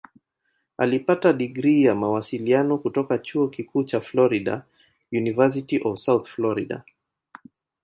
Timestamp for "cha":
3.83-4.01